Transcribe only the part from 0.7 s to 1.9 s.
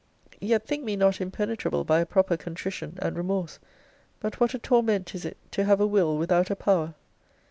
me not impenetrable